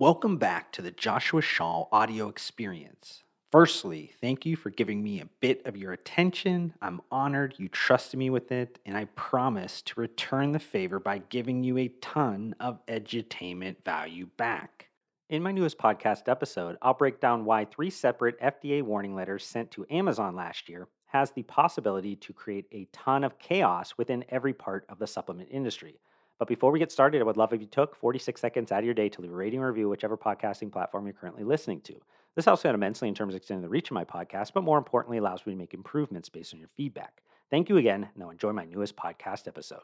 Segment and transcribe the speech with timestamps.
[0.00, 3.24] Welcome back to the Joshua Shaw audio experience.
[3.50, 6.72] Firstly, thank you for giving me a bit of your attention.
[6.80, 11.18] I'm honored you trusted me with it, and I promise to return the favor by
[11.18, 14.86] giving you a ton of edutainment value back.
[15.30, 19.72] In my newest podcast episode, I'll break down why three separate FDA warning letters sent
[19.72, 24.52] to Amazon last year has the possibility to create a ton of chaos within every
[24.52, 25.98] part of the supplement industry.
[26.38, 28.84] But before we get started, I would love if you took 46 seconds out of
[28.84, 32.00] your day to leave a rating or review, whichever podcasting platform you're currently listening to.
[32.36, 34.62] This helps me out immensely in terms of extending the reach of my podcast, but
[34.62, 37.22] more importantly, allows me to make improvements based on your feedback.
[37.50, 38.08] Thank you again.
[38.14, 39.82] Now enjoy my newest podcast episode.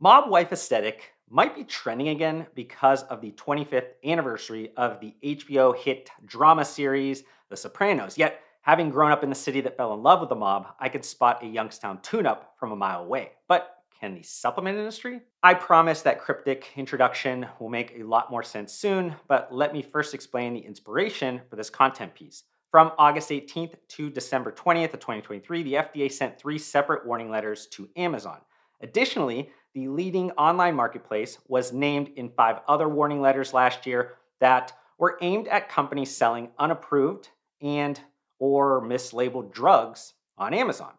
[0.00, 5.76] Mob Wife Aesthetic might be trending again because of the 25th anniversary of the HBO
[5.76, 8.16] hit drama series, The Sopranos.
[8.16, 10.88] Yet, having grown up in the city that fell in love with the mob, I
[10.88, 13.32] could spot a Youngstown tune up from a mile away.
[13.46, 15.20] But can the supplement industry?
[15.44, 19.80] I promise that cryptic introduction will make a lot more sense soon, but let me
[19.80, 22.42] first explain the inspiration for this content piece.
[22.72, 27.68] From August 18th to December 20th of 2023, the FDA sent three separate warning letters
[27.68, 28.38] to Amazon.
[28.80, 34.72] Additionally, the leading online marketplace was named in five other warning letters last year that
[34.98, 37.28] were aimed at companies selling unapproved
[37.60, 38.00] and
[38.40, 40.92] or mislabeled drugs on Amazon.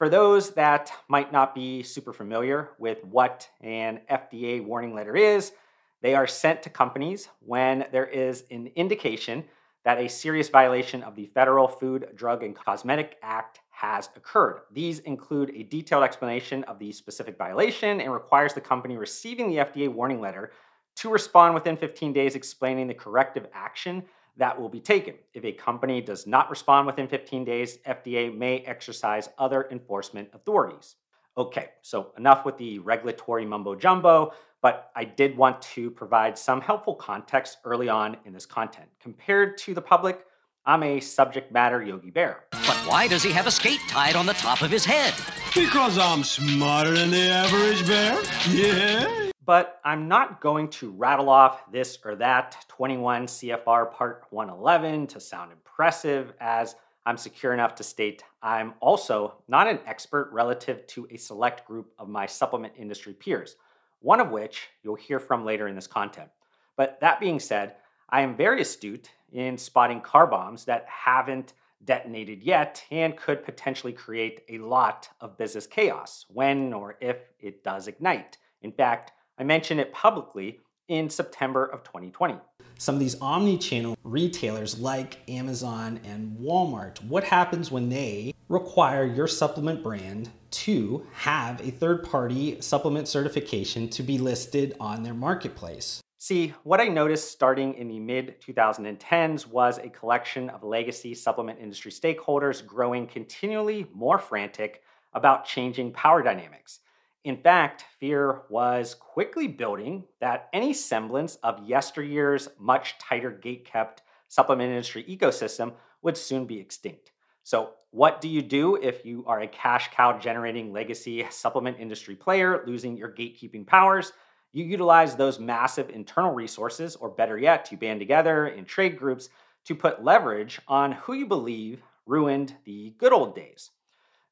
[0.00, 5.52] For those that might not be super familiar with what an FDA warning letter is,
[6.00, 9.44] they are sent to companies when there is an indication
[9.84, 14.60] that a serious violation of the Federal Food, Drug, and Cosmetic Act has occurred.
[14.72, 19.58] These include a detailed explanation of the specific violation and requires the company receiving the
[19.58, 20.52] FDA warning letter
[20.96, 24.04] to respond within 15 days explaining the corrective action
[24.36, 25.14] that will be taken.
[25.34, 30.96] If a company does not respond within 15 days, FDA may exercise other enforcement authorities.
[31.36, 36.60] Okay, so enough with the regulatory mumbo jumbo, but I did want to provide some
[36.60, 38.88] helpful context early on in this content.
[39.00, 40.26] Compared to the public,
[40.66, 42.44] I'm a subject matter Yogi Bear.
[42.50, 45.14] But why does he have a skate tied on the top of his head?
[45.54, 48.20] Because I'm smarter than the average bear.
[48.50, 55.08] Yeah but I'm not going to rattle off this or that 21 CFR Part 111
[55.08, 60.86] to sound impressive, as I'm secure enough to state I'm also not an expert relative
[60.86, 63.56] to a select group of my supplement industry peers,
[63.98, 66.28] one of which you'll hear from later in this content.
[66.76, 67.74] But that being said,
[68.08, 73.94] I am very astute in spotting car bombs that haven't detonated yet and could potentially
[73.94, 78.38] create a lot of business chaos when or if it does ignite.
[78.62, 82.36] In fact, I mentioned it publicly in September of 2020.
[82.76, 89.06] Some of these omni channel retailers like Amazon and Walmart, what happens when they require
[89.06, 95.14] your supplement brand to have a third party supplement certification to be listed on their
[95.14, 96.02] marketplace?
[96.18, 101.58] See, what I noticed starting in the mid 2010s was a collection of legacy supplement
[101.60, 104.82] industry stakeholders growing continually more frantic
[105.14, 106.80] about changing power dynamics.
[107.22, 114.02] In fact, fear was quickly building that any semblance of yesteryear's much tighter gate kept
[114.28, 117.12] supplement industry ecosystem would soon be extinct.
[117.42, 122.16] So, what do you do if you are a cash cow generating legacy supplement industry
[122.16, 124.12] player losing your gatekeeping powers?
[124.52, 129.28] You utilize those massive internal resources, or better yet, you band together in trade groups
[129.66, 133.70] to put leverage on who you believe ruined the good old days.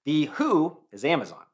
[0.05, 1.47] The who is Amazon.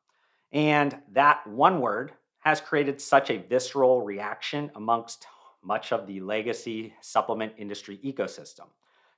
[0.54, 5.26] And that one word has created such a visceral reaction amongst
[5.62, 8.66] much of the legacy supplement industry ecosystem.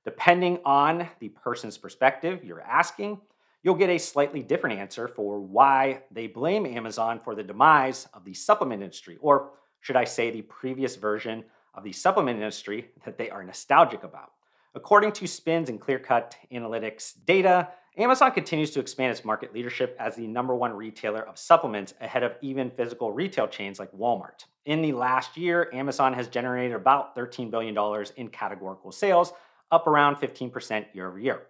[0.04, 3.20] Depending on the person's perspective you're asking,
[3.62, 8.24] you'll get a slightly different answer for why they blame Amazon for the demise of
[8.24, 13.18] the supplement industry, or should I say, the previous version of the supplement industry that
[13.18, 14.30] they are nostalgic about.
[14.74, 17.68] According to Spins and Clearcut Analytics data,
[17.98, 22.22] Amazon continues to expand its market leadership as the number one retailer of supplements ahead
[22.22, 24.44] of even physical retail chains like Walmart.
[24.66, 27.74] In the last year, Amazon has generated about $13 billion
[28.16, 29.32] in categorical sales,
[29.70, 31.44] up around 15% year over year.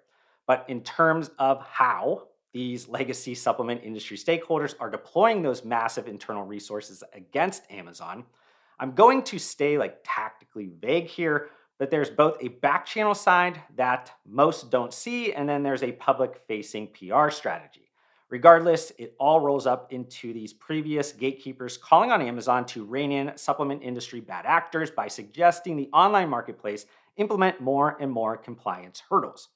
[0.46, 6.44] But in terms of how these legacy supplement industry stakeholders are deploying those massive internal
[6.44, 8.24] resources against Amazon,
[8.78, 13.60] I'm going to stay like tactically vague here but there's both a back channel side
[13.76, 17.82] that most don't see, and then there's a public facing PR strategy.
[18.28, 23.36] Regardless, it all rolls up into these previous gatekeepers calling on Amazon to rein in
[23.36, 26.86] supplement industry bad actors by suggesting the online marketplace
[27.18, 29.48] implement more and more compliance hurdles.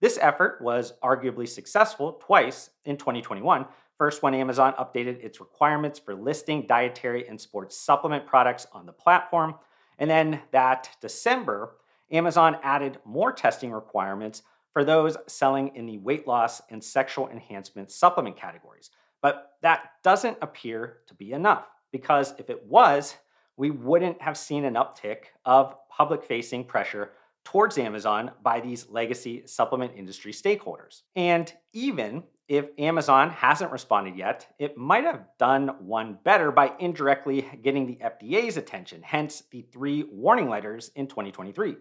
[0.00, 3.66] This effort was arguably successful twice in 2021.
[3.96, 8.92] First, when Amazon updated its requirements for listing dietary and sports supplement products on the
[8.92, 9.54] platform,
[9.98, 11.76] And then that December,
[12.10, 14.42] Amazon added more testing requirements
[14.72, 18.90] for those selling in the weight loss and sexual enhancement supplement categories.
[19.20, 23.16] But that doesn't appear to be enough because if it was,
[23.56, 27.10] we wouldn't have seen an uptick of public facing pressure
[27.44, 31.02] towards Amazon by these legacy supplement industry stakeholders.
[31.16, 37.46] And even if Amazon hasn't responded yet, it might have done one better by indirectly
[37.62, 41.76] getting the FDA's attention, hence the three warning letters in 2023.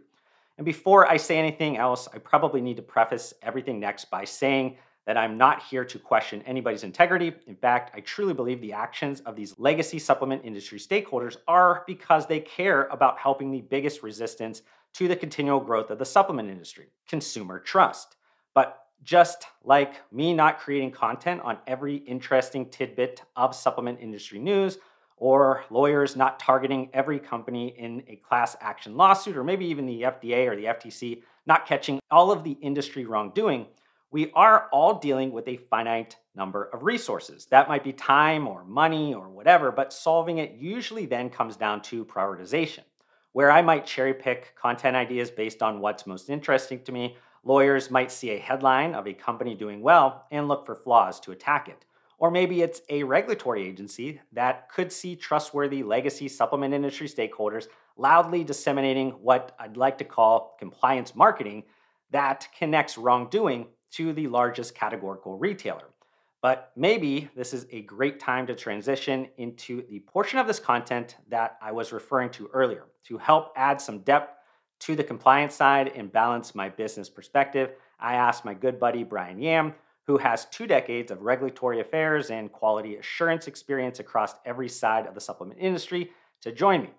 [0.58, 4.78] And before I say anything else, I probably need to preface everything next by saying
[5.06, 7.32] that I'm not here to question anybody's integrity.
[7.48, 12.28] In fact, I truly believe the actions of these legacy supplement industry stakeholders are because
[12.28, 14.64] they care about helping the biggest resistance
[14.96, 18.18] to the continual growth of the supplement industry consumer trust.
[18.54, 24.78] But just like me not creating content on every interesting tidbit of supplement industry news,
[25.18, 30.04] or lawyers not targeting every company in a class action lawsuit, or maybe even the
[30.04, 33.66] FDA or the FTC not catching all of the industry wrongdoing,
[34.12, 37.46] we are all dealing with a finite number of resources.
[37.48, 41.82] That might be time or money or whatever, but solving it usually then comes down
[41.84, 42.84] to prioritization.
[43.34, 47.18] Where I might cherry pick content ideas based on what's most interesting to me,
[47.48, 51.32] lawyers might see a headline of a company doing well and look for flaws to
[51.32, 51.86] attack it.
[52.20, 58.44] Or maybe it's a regulatory agency that could see trustworthy legacy supplement industry stakeholders loudly
[58.44, 61.64] disseminating what I'd like to call compliance marketing
[62.12, 65.90] that connects wrongdoing to the largest categorical retailer.
[66.42, 71.16] But maybe this is a great time to transition into the portion of this content
[71.30, 74.37] that I was referring to earlier to help add some depth
[74.80, 77.72] to the compliance side and balance my business perspective.
[78.00, 79.74] I asked my good buddy Brian Yam,
[80.06, 85.14] who has two decades of regulatory affairs and quality assurance experience across every side of
[85.14, 86.90] the supplement industry, to join me.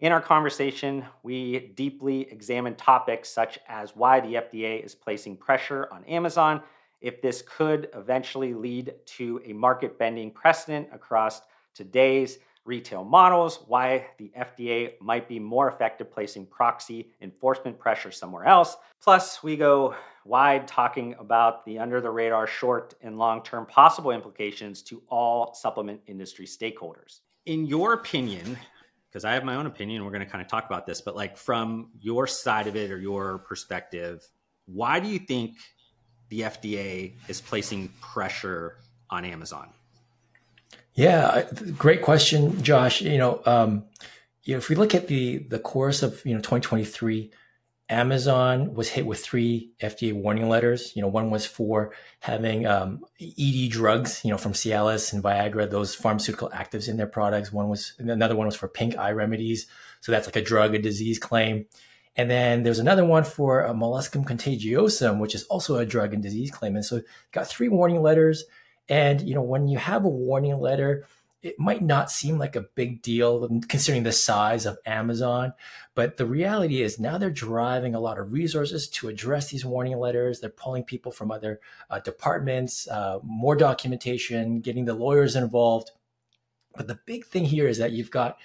[0.00, 5.88] In our conversation, we deeply examine topics such as why the FDA is placing pressure
[5.92, 6.60] on Amazon,
[7.00, 11.42] if this could eventually lead to a market bending precedent across
[11.74, 18.44] today's retail models, why the FDA might be more effective placing proxy enforcement pressure somewhere
[18.44, 18.76] else.
[19.02, 19.94] Plus, we go
[20.24, 25.54] wide talking about the under the radar short and long term possible implications to all
[25.54, 27.20] supplement industry stakeholders.
[27.46, 28.56] In your opinion,
[29.12, 30.04] because I have my own opinion.
[30.04, 32.90] We're going to kind of talk about this, but like from your side of it
[32.90, 34.26] or your perspective,
[34.64, 35.58] why do you think
[36.30, 38.78] the FDA is placing pressure
[39.10, 39.68] on Amazon?
[40.94, 41.48] Yeah,
[41.78, 43.00] great question, Josh.
[43.00, 43.84] You know, um,
[44.44, 47.30] you know, if we look at the the course of you know 2023,
[47.88, 50.94] Amazon was hit with three FDA warning letters.
[50.94, 55.70] You know, one was for having um, ED drugs, you know, from Cialis and Viagra,
[55.70, 57.52] those pharmaceutical actives in their products.
[57.52, 59.66] One was another one was for pink eye remedies,
[60.00, 61.66] so that's like a drug, a disease claim.
[62.16, 66.22] And then there's another one for a molluscum contagiosum, which is also a drug and
[66.22, 66.76] disease claim.
[66.76, 67.00] And so
[67.30, 68.44] got three warning letters.
[68.88, 71.06] And you know, when you have a warning letter,
[71.42, 75.52] it might not seem like a big deal considering the size of Amazon,
[75.94, 79.98] but the reality is now they're driving a lot of resources to address these warning
[79.98, 80.40] letters.
[80.40, 85.90] They're pulling people from other uh, departments, uh, more documentation, getting the lawyers involved.
[86.76, 88.38] But the big thing here is that you've got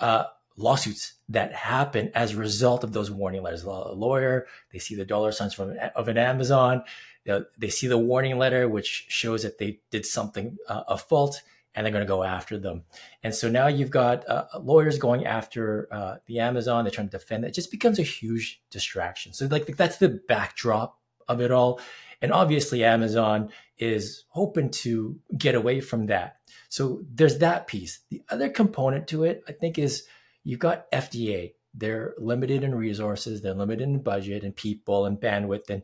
[0.00, 0.24] uh,
[0.56, 3.62] lawsuits that happen as a result of those warning letters.
[3.62, 6.82] A lawyer, they see the dollar signs from of an Amazon,
[7.24, 11.40] they see the warning letter, which shows that they did something uh, fault
[11.74, 12.84] and they're going to go after them.
[13.22, 16.84] And so now you've got uh, lawyers going after uh, the Amazon.
[16.84, 17.44] They're trying to defend.
[17.44, 19.32] It just becomes a huge distraction.
[19.32, 20.98] So like that's the backdrop
[21.28, 21.80] of it all.
[22.20, 26.36] And obviously Amazon is hoping to get away from that.
[26.68, 28.00] So there's that piece.
[28.10, 30.04] The other component to it, I think, is
[30.44, 31.54] you've got FDA.
[31.74, 33.40] They're limited in resources.
[33.40, 35.70] They're limited in budget and people and bandwidth.
[35.70, 35.82] And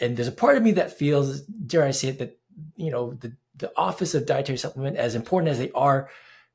[0.00, 2.38] and there's a part of me that feels, dare I say it, that
[2.76, 6.08] you know the the Office of Dietary Supplement, as important as they are,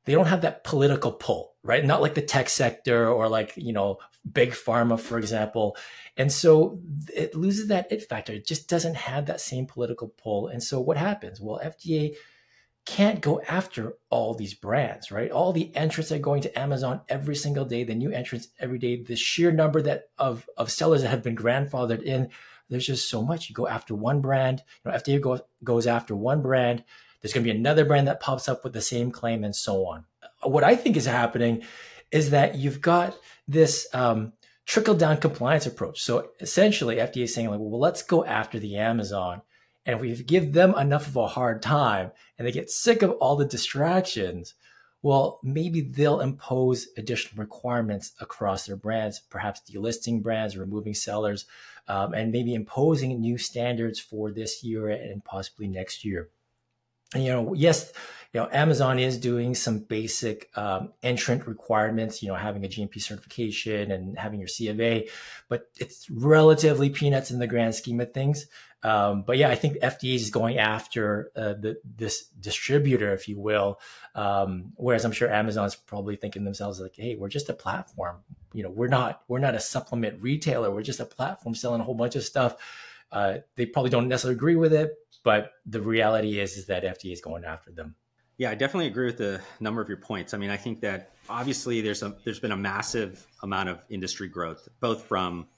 [0.04, 1.84] they don't have that political pull, right?
[1.84, 3.98] Not like the tech sector or like, you know,
[4.30, 5.76] big pharma, for example.
[6.16, 6.80] And so
[7.14, 8.32] it loses that it factor.
[8.32, 10.48] It just doesn't have that same political pull.
[10.48, 11.40] And so what happens?
[11.40, 12.14] Well, FDA
[12.86, 15.30] can't go after all these brands, right?
[15.32, 18.78] All the entrants that are going to Amazon every single day, the new entrants every
[18.78, 22.30] day, the sheer number that of, of sellers that have been grandfathered in
[22.68, 23.48] there's just so much.
[23.48, 26.84] You go after one brand, you know, FDA goes goes after one brand.
[27.20, 29.86] There's going to be another brand that pops up with the same claim, and so
[29.86, 30.04] on.
[30.42, 31.62] What I think is happening
[32.10, 33.18] is that you've got
[33.48, 34.32] this um,
[34.64, 36.02] trickle down compliance approach.
[36.02, 39.42] So essentially, FDA is saying like, well, let's go after the Amazon,
[39.84, 43.12] and if we give them enough of a hard time, and they get sick of
[43.12, 44.54] all the distractions,
[45.02, 51.46] well, maybe they'll impose additional requirements across their brands, perhaps delisting brands, removing sellers,
[51.88, 56.28] um, and maybe imposing new standards for this year and possibly next year.
[57.14, 57.92] And, you know, yes,
[58.32, 63.00] you know, Amazon is doing some basic um, entrant requirements, you know, having a GMP
[63.00, 65.08] certification and having your CFA,
[65.48, 68.46] but it's relatively peanuts in the grand scheme of things.
[68.86, 73.36] Um, but yeah, I think FDA is going after uh, the, this distributor, if you
[73.36, 73.80] will.
[74.14, 78.18] Um, whereas I'm sure Amazon's probably thinking themselves like, "Hey, we're just a platform.
[78.52, 80.70] You know, we're not we're not a supplement retailer.
[80.70, 82.54] We're just a platform selling a whole bunch of stuff."
[83.10, 87.12] Uh, they probably don't necessarily agree with it, but the reality is is that FDA
[87.12, 87.96] is going after them.
[88.38, 90.32] Yeah, I definitely agree with the number of your points.
[90.32, 94.28] I mean, I think that obviously there's a there's been a massive amount of industry
[94.28, 95.48] growth, both from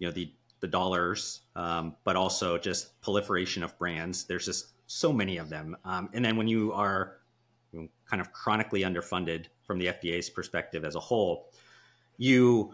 [0.00, 0.32] you know the
[0.66, 4.24] the dollars, um, but also just proliferation of brands.
[4.24, 7.18] There's just so many of them, um, and then when you are
[8.08, 11.50] kind of chronically underfunded from the FDA's perspective as a whole,
[12.16, 12.72] you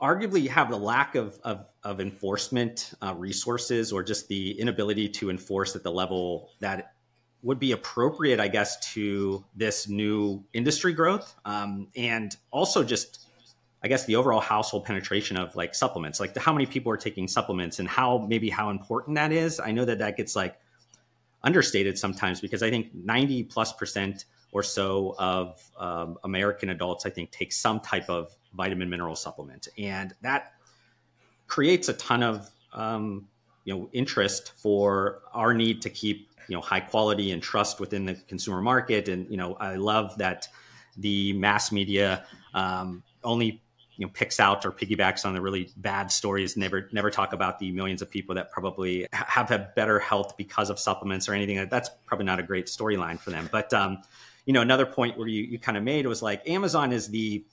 [0.00, 5.30] arguably have the lack of, of, of enforcement uh, resources or just the inability to
[5.30, 6.94] enforce at the level that
[7.42, 11.34] would be appropriate, I guess, to this new industry growth.
[11.44, 13.27] Um, and also just,
[13.82, 17.28] I guess, the overall household penetration of like supplements, like how many people are taking
[17.28, 19.60] supplements and how maybe how important that is.
[19.60, 20.58] I know that that gets like
[21.44, 27.10] understated sometimes because I think 90 plus percent or so of um, American adults, I
[27.10, 29.68] think, take some type of vitamin mineral supplement.
[29.78, 30.54] And that
[31.46, 33.28] creates a ton of, um,
[33.64, 38.06] you know, interest for our need to keep you know high quality and trust within
[38.06, 39.08] the consumer market.
[39.08, 40.48] And you know, I love that
[40.96, 43.62] the mass media um, only
[43.98, 46.56] you know picks out or piggybacks on the really bad stories.
[46.56, 50.70] Never never talk about the millions of people that probably have had better health because
[50.70, 51.68] of supplements or anything.
[51.68, 53.48] That's probably not a great storyline for them.
[53.50, 53.98] But um,
[54.46, 57.44] you know, another point where you, you kind of made was like Amazon is the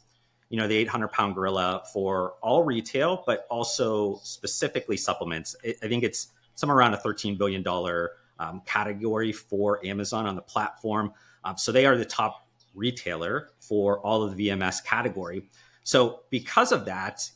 [0.50, 5.56] you know the 800 pound gorilla for all retail, but also specifically supplements.
[5.66, 10.44] I think it's somewhere around a 13 billion dollar um, category for Amazon on the
[10.44, 11.12] platform.
[11.44, 15.50] Um, so they are the top retailer for all of the VMS category.
[15.86, 17.32] So because of that,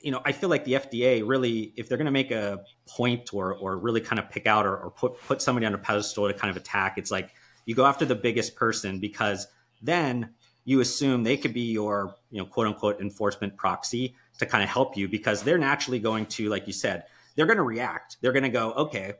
[0.00, 3.34] you know, I feel like the FDA really, if they're going to make a point
[3.34, 6.28] or or really kind of pick out or, or put put somebody on a pedestal
[6.28, 7.30] to kind of attack, it's like
[7.64, 9.48] you go after the biggest person because
[9.82, 10.30] then
[10.64, 14.70] you assume they could be your you know quote unquote enforcement proxy to kind of
[14.70, 17.04] help you because they're naturally going to like you said
[17.36, 19.14] they're going to react they're going to go okay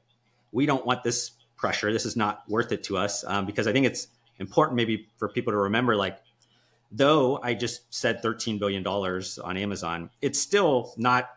[0.52, 1.92] we don't want this pressure.
[1.92, 5.28] This is not worth it to us um, because I think it's important maybe for
[5.28, 6.18] people to remember like
[6.94, 11.28] though I just said $13 billion on Amazon, it's still not,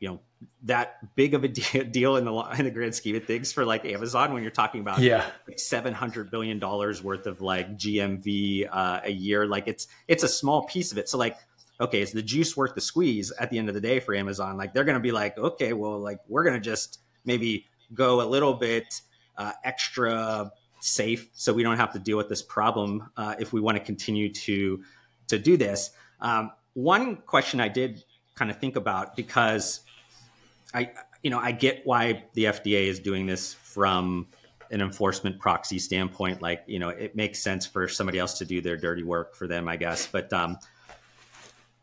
[0.00, 0.20] you know,
[0.64, 3.84] that big of a deal in the in the grand scheme of things for like
[3.84, 5.24] Amazon when you're talking about yeah.
[5.48, 9.46] like 700 billion dollars worth of like GMV uh, a year.
[9.46, 11.08] Like it's it's a small piece of it.
[11.08, 11.38] So like
[11.80, 14.56] okay is the juice worth the squeeze at the end of the day for Amazon?
[14.56, 18.20] Like they're going to be like okay well like we're going to just maybe go
[18.20, 19.00] a little bit
[19.38, 23.60] uh, extra safe so we don't have to deal with this problem uh, if we
[23.60, 24.82] want to continue to
[25.28, 25.90] to do this.
[26.20, 28.04] Um, one question I did
[28.34, 29.80] kind of think about because
[30.74, 30.90] I
[31.22, 34.28] you know I get why the FDA is doing this from
[34.70, 38.60] an enforcement proxy standpoint like you know it makes sense for somebody else to do
[38.60, 40.58] their dirty work for them I guess but um,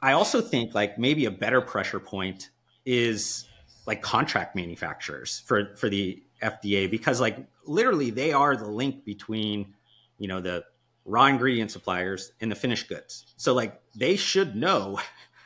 [0.01, 2.49] I also think like maybe a better pressure point
[2.85, 3.45] is
[3.85, 9.73] like contract manufacturers for for the FDA because like literally they are the link between
[10.19, 10.63] you know the
[11.05, 13.33] raw ingredient suppliers and the finished goods.
[13.37, 14.99] So like they should know,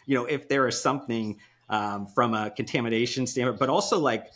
[0.06, 4.32] you know, if there is something um, from a contamination standpoint, but also like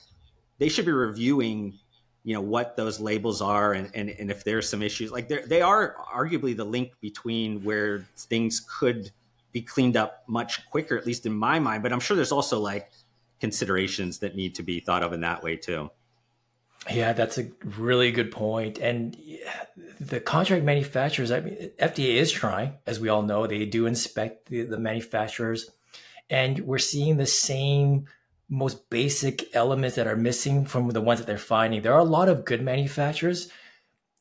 [0.57, 1.79] they should be reviewing,
[2.23, 5.11] you know, what those labels are and and, and if there's some issues.
[5.11, 9.11] Like they they are arguably the link between where things could
[9.51, 11.83] be cleaned up much quicker, at least in my mind.
[11.83, 12.89] But I'm sure there's also like
[13.39, 15.89] considerations that need to be thought of in that way too.
[16.89, 18.79] Yeah, that's a really good point.
[18.79, 19.15] And
[19.99, 24.49] the contract manufacturers, I mean, FDA is trying, as we all know, they do inspect
[24.49, 25.69] the, the manufacturers,
[26.29, 28.07] and we're seeing the same
[28.49, 31.81] most basic elements that are missing from the ones that they're finding.
[31.81, 33.49] There are a lot of good manufacturers.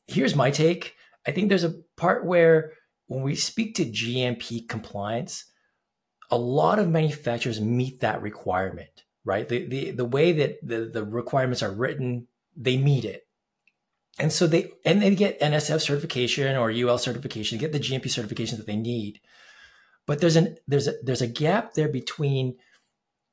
[0.07, 0.95] Here's my take.
[1.27, 2.73] I think there's a part where
[3.07, 5.45] when we speak to GMP compliance,
[6.29, 9.47] a lot of manufacturers meet that requirement right?
[9.47, 13.27] The, the, the way that the, the requirements are written, they meet it.
[14.19, 18.57] And so they, and they get NSF certification or UL certification, get the GMP certifications
[18.57, 19.19] that they need.
[20.05, 22.57] But there's an, there's a, there's a gap there between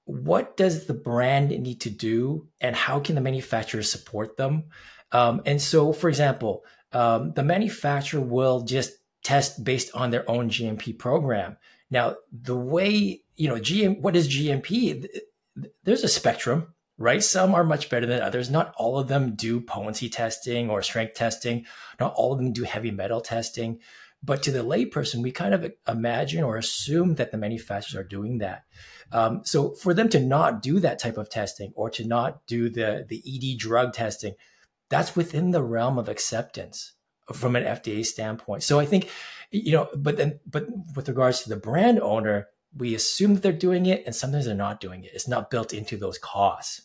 [0.04, 4.64] what does the brand need to do and how can the manufacturer support them?
[5.12, 10.48] Um, and so, for example, um, the manufacturer will just test based on their own
[10.48, 11.58] GMP program.
[11.90, 15.06] Now, the way, you know, GM, what is GMP?
[15.84, 17.22] There's a spectrum, right?
[17.22, 18.50] Some are much better than others.
[18.50, 21.64] Not all of them do potency testing or strength testing.
[21.98, 23.78] Not all of them do heavy metal testing.
[24.22, 28.38] But to the layperson, we kind of imagine or assume that the manufacturers are doing
[28.38, 28.64] that.
[29.12, 32.68] Um, so for them to not do that type of testing or to not do
[32.68, 34.34] the, the ED drug testing,
[34.90, 36.94] that's within the realm of acceptance
[37.32, 38.64] from an FDA standpoint.
[38.64, 39.08] So I think,
[39.52, 43.52] you know, but then, but with regards to the brand owner, we assume that they're
[43.52, 45.12] doing it and sometimes they're not doing it.
[45.14, 46.82] It's not built into those costs.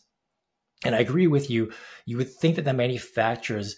[0.84, 1.72] And I agree with you.
[2.04, 3.76] You would think that the manufacturers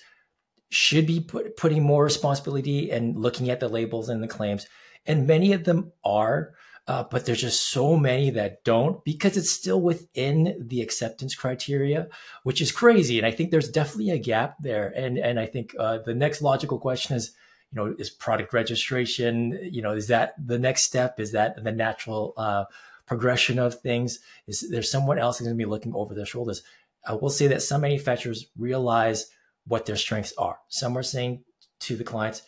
[0.70, 4.66] should be put, putting more responsibility and looking at the labels and the claims.
[5.06, 6.54] And many of them are,
[6.88, 12.08] uh, but there's just so many that don't because it's still within the acceptance criteria,
[12.42, 13.18] which is crazy.
[13.18, 14.92] And I think there's definitely a gap there.
[14.96, 17.32] And and I think uh, the next logical question is,
[17.72, 19.58] you know, is product registration?
[19.62, 21.18] You know, is that the next step?
[21.18, 22.64] Is that the natural uh,
[23.06, 24.20] progression of things?
[24.46, 26.62] Is there someone else going to be looking over their shoulders?
[27.06, 29.26] I will say that some manufacturers realize
[29.66, 30.58] what their strengths are.
[30.68, 31.44] Some are saying
[31.80, 32.42] to the clients,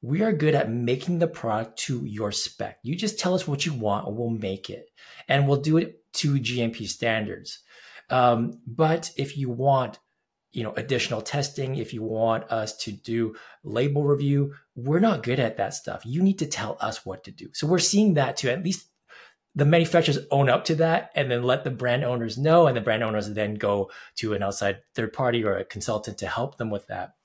[0.00, 2.78] we are good at making the product to your spec.
[2.82, 4.86] You just tell us what you want and we'll make it.
[5.28, 7.60] And we'll do it to GMP standards.
[8.10, 9.98] Um, but if you want,
[10.52, 13.34] you know, additional testing, if you want us to do
[13.64, 16.02] label review, we're not good at that stuff.
[16.06, 17.48] You need to tell us what to do.
[17.52, 18.48] So we're seeing that too.
[18.48, 18.86] At least
[19.58, 22.80] the manufacturers own up to that and then let the brand owners know and the
[22.80, 26.70] brand owners then go to an outside third party or a consultant to help them
[26.70, 27.16] with that.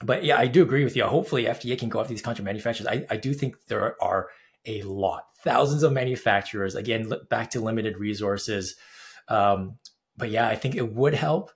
[0.00, 1.04] But yeah i do agree with you.
[1.04, 2.86] Hopefully fda can go after these contract manufacturers.
[2.86, 4.28] I, I do think there are
[4.64, 8.76] a lot thousands of manufacturers again back to limited resources.
[9.26, 9.78] Um,
[10.16, 11.50] but yeah i think it would help.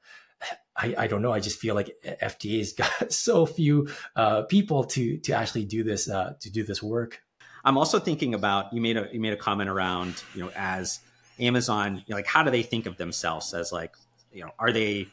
[0.76, 1.32] I, I don't know.
[1.32, 6.10] I just feel like FDA's got so few uh, people to to actually do this
[6.10, 7.20] uh, to do this work.
[7.64, 11.00] I'm also thinking about you made a you made a comment around you know as
[11.38, 13.94] Amazon you know, like how do they think of themselves as like
[14.32, 15.08] you know are they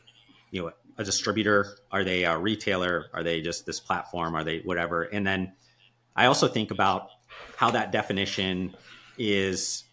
[0.52, 1.78] you know a distributor?
[1.92, 3.06] Are they a retailer?
[3.14, 4.36] Are they just this platform?
[4.36, 5.04] Are they whatever?
[5.04, 5.54] And then
[6.16, 7.10] I also think about
[7.56, 8.76] how that definition
[9.18, 9.86] is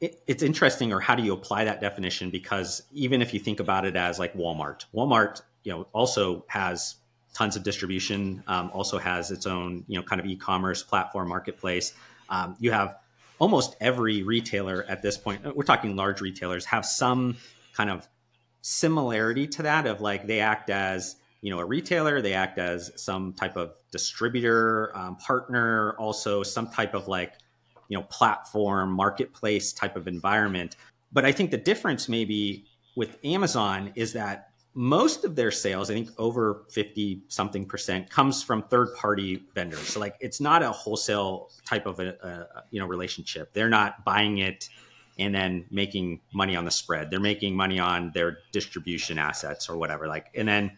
[0.00, 2.30] it, it's interesting or how do you apply that definition?
[2.30, 6.96] Because even if you think about it as like Walmart Walmart you know also has
[7.34, 8.42] tons of distribution.
[8.46, 11.92] Um, also has its own, you know, kind of e-commerce platform marketplace.
[12.28, 12.96] Um, you have
[13.38, 15.56] almost every retailer at this point.
[15.56, 17.36] We're talking large retailers have some
[17.74, 18.06] kind of
[18.62, 22.92] similarity to that of like they act as you know a retailer they act as
[22.96, 27.34] some type of distributor um, partner also some type of like
[27.88, 30.76] you know platform marketplace type of environment
[31.10, 32.66] but i think the difference maybe
[32.96, 38.42] with amazon is that most of their sales, I think over 50 something percent comes
[38.42, 39.80] from third party vendors.
[39.80, 43.52] So like it's not a wholesale type of a, a, you know relationship.
[43.52, 44.68] They're not buying it
[45.18, 47.10] and then making money on the spread.
[47.10, 50.06] They're making money on their distribution assets or whatever.
[50.06, 50.76] Like and then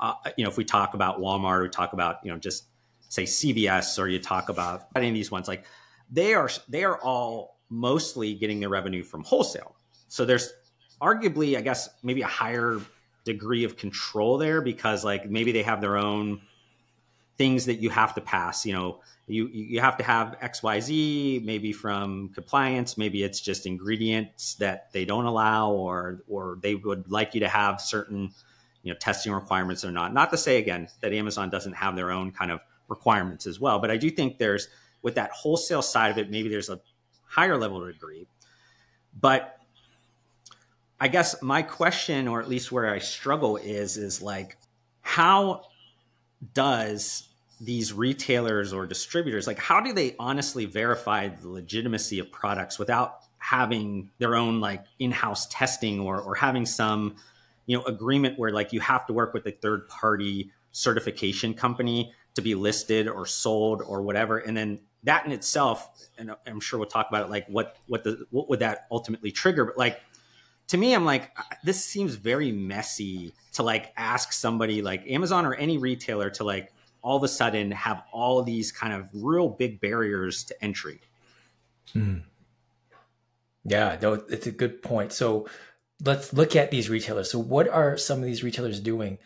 [0.00, 2.64] uh, you know if we talk about Walmart, we talk about you know just
[3.08, 5.64] say CVS or you talk about any of these ones like
[6.10, 9.76] they are they are all mostly getting their revenue from wholesale.
[10.08, 10.52] So there's
[11.00, 12.80] arguably I guess maybe a higher
[13.24, 16.40] degree of control there because like maybe they have their own
[17.36, 19.00] things that you have to pass you know?
[19.26, 25.04] You you have to have xyz maybe from compliance maybe it's just ingredients that they
[25.04, 28.32] don't allow or or they would like you to have certain
[28.82, 30.12] you know testing requirements or not.
[30.12, 33.78] Not to say again that amazon doesn't have their own kind of requirements as well
[33.78, 34.66] but i do think there's
[35.02, 36.80] with that wholesale side of it maybe there's a
[37.24, 38.26] higher level degree
[39.18, 39.59] but
[41.00, 44.58] I guess my question, or at least where I struggle, is is like,
[45.00, 45.62] how
[46.54, 47.28] does
[47.60, 53.18] these retailers or distributors like how do they honestly verify the legitimacy of products without
[53.36, 57.16] having their own like in-house testing or or having some
[57.66, 62.12] you know agreement where like you have to work with a third party certification company
[62.34, 64.38] to be listed or sold or whatever?
[64.38, 68.04] And then that in itself and i'm sure we'll talk about it like what what
[68.04, 69.64] the what would that ultimately trigger?
[69.64, 70.00] But like
[70.70, 75.44] to me, I'm like, uh, this seems very messy to like ask somebody like Amazon
[75.44, 79.48] or any retailer to like all of a sudden have all these kind of real
[79.48, 81.00] big barriers to entry.
[81.92, 82.18] Hmm.
[83.64, 85.12] Yeah, no, it's a good point.
[85.12, 85.48] So
[86.04, 87.32] let's look at these retailers.
[87.32, 89.18] So what are some of these retailers doing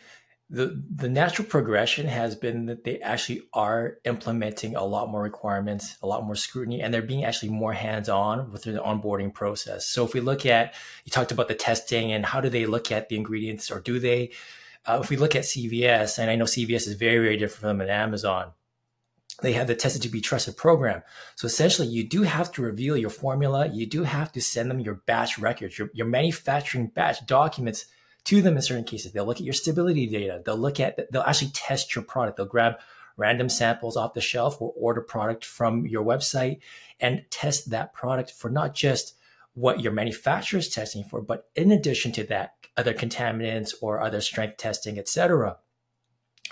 [0.51, 5.97] the the natural progression has been that they actually are implementing a lot more requirements,
[6.03, 9.87] a lot more scrutiny, and they're being actually more hands on with the onboarding process.
[9.87, 12.93] So if we look at, you talked about the testing and how do they look
[12.93, 14.33] at the ingredients, or do they?
[14.87, 17.89] Uh, if we look at CVS, and I know CVS is very very different from
[17.89, 18.53] Amazon.
[19.43, 21.03] they have the tested to be trusted program.
[21.37, 23.69] So essentially, you do have to reveal your formula.
[23.69, 27.87] You do have to send them your batch records, your, your manufacturing batch documents
[28.25, 29.13] to them in certain cases.
[29.13, 30.43] They'll look at your stability data.
[30.45, 32.37] They'll look at, they'll actually test your product.
[32.37, 32.75] They'll grab
[33.17, 36.59] random samples off the shelf or order product from your website
[37.01, 39.15] and test that product for not just
[39.55, 44.21] what your manufacturer is testing for, but in addition to that, other contaminants or other
[44.21, 45.59] strength testing, et cetera.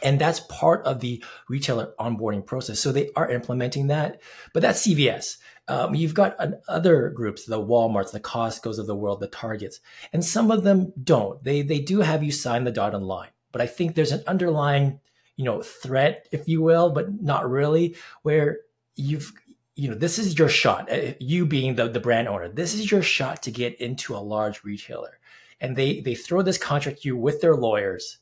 [0.03, 2.81] And that's part of the retailer onboarding process.
[2.81, 4.21] So they are implementing that,
[4.53, 5.37] but that's CVS.
[5.69, 6.37] Um, you've got
[6.69, 9.81] other groups, the Walmarts, the Costco's of the world, the Targets,
[10.13, 11.43] and some of them don't.
[11.45, 14.99] They they do have you sign the dotted line, but I think there's an underlying,
[15.37, 18.59] you know, threat, if you will, but not really, where
[18.97, 19.33] you've
[19.77, 20.91] you know this is your shot.
[20.91, 24.19] Uh, you being the the brand owner, this is your shot to get into a
[24.19, 25.21] large retailer,
[25.61, 28.19] and they they throw this contract you with their lawyers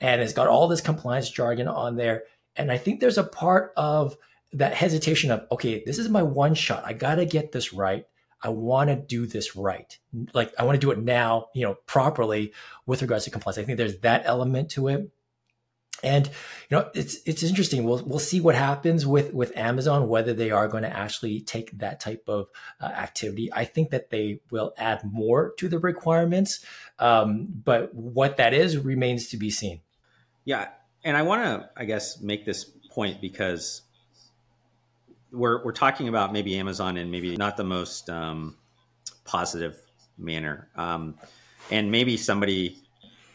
[0.00, 2.24] and it's got all this compliance jargon on there.
[2.56, 4.16] And I think there's a part of
[4.52, 6.84] that hesitation of, okay, this is my one shot.
[6.86, 8.06] I got to get this right.
[8.42, 9.98] I want to do this right.
[10.34, 12.52] Like I want to do it now, you know, properly
[12.86, 13.58] with regards to compliance.
[13.58, 15.10] I think there's that element to it.
[16.02, 17.84] And you know, it's it's interesting.
[17.84, 21.78] We'll we'll see what happens with with Amazon whether they are going to actually take
[21.78, 22.48] that type of
[22.80, 23.50] uh, activity.
[23.50, 26.64] I think that they will add more to the requirements,
[26.98, 29.80] um, but what that is remains to be seen.
[30.46, 30.68] Yeah,
[31.04, 33.82] and I want to, I guess, make this point because
[35.32, 38.56] we're we're talking about maybe Amazon in maybe not the most um,
[39.24, 39.76] positive
[40.16, 41.16] manner, um,
[41.70, 42.78] and maybe somebody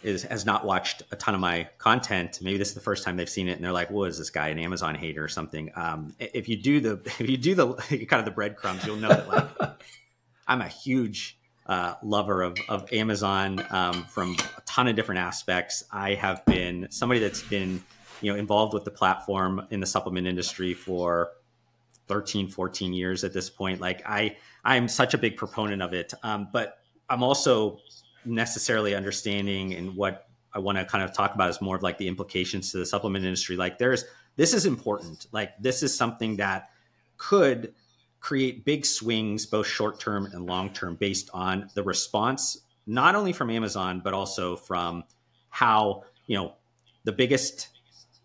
[0.03, 2.39] is has not watched a ton of my content.
[2.41, 4.29] Maybe this is the first time they've seen it, and they're like, "What is this
[4.29, 7.73] guy, an Amazon hater or something?" Um, if you do the if you do the
[8.09, 9.71] kind of the breadcrumbs, you'll know that like
[10.47, 15.83] I'm a huge uh, lover of, of Amazon um, from a ton of different aspects.
[15.91, 17.83] I have been somebody that's been
[18.21, 21.31] you know involved with the platform in the supplement industry for
[22.07, 23.79] 13 14 years at this point.
[23.79, 26.13] Like i i'm such a big proponent of it.
[26.23, 27.79] Um, but i'm also
[28.25, 31.97] necessarily understanding and what i want to kind of talk about is more of like
[31.97, 33.55] the implications to the supplement industry.
[33.55, 35.27] Like there's this is important.
[35.31, 36.69] Like this is something that
[37.17, 37.73] could
[38.21, 43.33] create big swings, both short term and long term, based on the response, not only
[43.33, 45.03] from Amazon, but also from
[45.49, 46.53] how, you know,
[47.03, 47.69] the biggest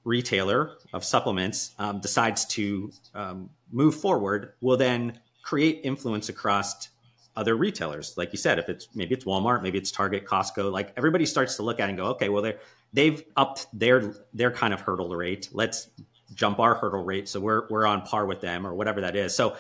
[0.05, 6.89] retailer of supplements um, decides to um, move forward will then create influence across
[7.35, 8.15] other retailers.
[8.17, 11.57] Like you said, if it's maybe it's Walmart, maybe it's Target, Costco, like everybody starts
[11.57, 12.59] to look at and go, okay, well, they're,
[12.93, 15.49] they've upped their, their kind of hurdle rate.
[15.53, 15.89] Let's
[16.35, 17.29] jump our hurdle rate.
[17.29, 19.35] So we're, we're on par with them or whatever that is.
[19.35, 19.57] So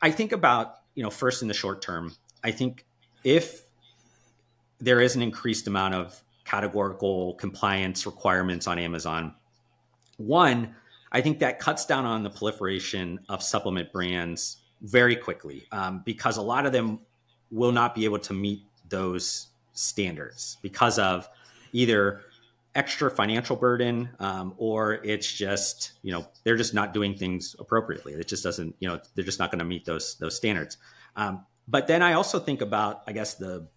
[0.00, 2.86] I think about, you know, first in the short term, I think
[3.24, 3.62] if
[4.80, 9.34] there is an increased amount of categorical compliance requirements on Amazon,
[10.16, 10.74] one,
[11.10, 16.36] I think that cuts down on the proliferation of supplement brands very quickly um, because
[16.36, 17.00] a lot of them
[17.50, 21.28] will not be able to meet those standards because of
[21.72, 22.22] either
[22.78, 28.12] extra financial burden um, or it's just you know they're just not doing things appropriately.
[28.14, 30.78] It just doesn't you know they're just not going to meet those those standards.
[31.16, 33.68] Um, but then i also think about i guess the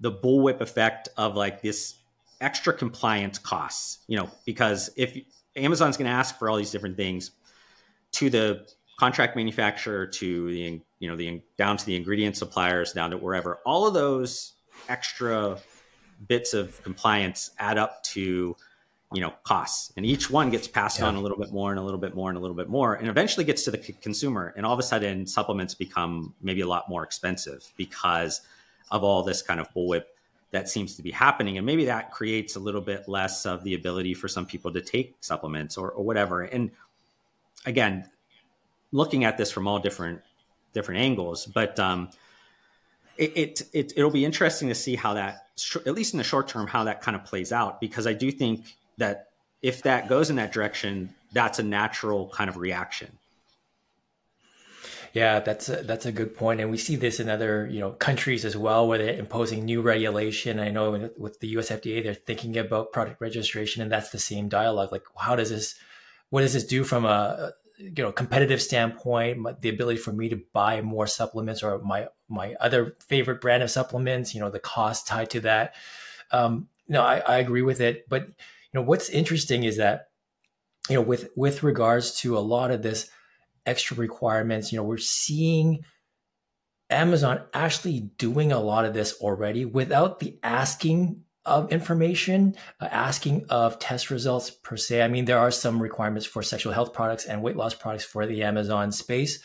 [0.00, 1.94] the bullwhip effect of like this
[2.40, 5.16] extra compliance costs you know because if
[5.56, 7.30] amazon's going to ask for all these different things
[8.12, 8.66] to the
[8.98, 13.60] contract manufacturer to the you know the down to the ingredient suppliers down to wherever
[13.64, 14.54] all of those
[14.88, 15.56] extra
[16.26, 18.56] bits of compliance add up to
[19.12, 19.92] you know costs.
[19.96, 21.06] And each one gets passed yeah.
[21.06, 22.94] on a little bit more and a little bit more and a little bit more
[22.94, 24.52] and eventually gets to the c- consumer.
[24.56, 28.40] And all of a sudden supplements become maybe a lot more expensive because
[28.90, 30.04] of all this kind of bullwhip
[30.50, 31.58] that seems to be happening.
[31.58, 34.80] And maybe that creates a little bit less of the ability for some people to
[34.80, 36.42] take supplements or, or whatever.
[36.42, 36.70] And
[37.66, 38.08] again
[38.92, 40.20] looking at this from all different
[40.72, 42.08] different angles but um,
[43.16, 45.46] it, it, it will be interesting to see how that
[45.86, 48.30] at least in the short term how that kind of plays out because i do
[48.30, 48.64] think
[48.98, 49.28] that
[49.62, 53.18] if that goes in that direction that's a natural kind of reaction.
[55.12, 57.90] Yeah that's a, that's a good point and we see this in other you know
[57.90, 60.58] countries as well where they're imposing new regulation.
[60.58, 64.48] I know with the us fda they're thinking about product registration and that's the same
[64.48, 64.90] dialogue.
[64.92, 65.76] Like how does this
[66.30, 70.40] what does this do from a you know competitive standpoint the ability for me to
[70.52, 75.06] buy more supplements or my my other favorite brand of supplements you know the cost
[75.06, 75.74] tied to that
[76.32, 78.34] um no I, I agree with it but you
[78.74, 80.08] know what's interesting is that
[80.88, 83.10] you know with with regards to a lot of this
[83.66, 85.84] extra requirements you know we're seeing
[86.90, 93.44] amazon actually doing a lot of this already without the asking of information, uh, asking
[93.50, 95.02] of test results per se.
[95.02, 98.26] I mean, there are some requirements for sexual health products and weight loss products for
[98.26, 99.42] the Amazon space,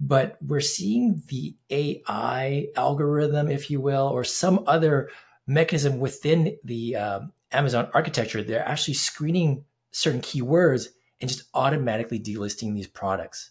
[0.00, 5.10] but we're seeing the AI algorithm, if you will, or some other
[5.46, 8.42] mechanism within the um, Amazon architecture.
[8.42, 10.88] They're actually screening certain keywords
[11.20, 13.50] and just automatically delisting these products.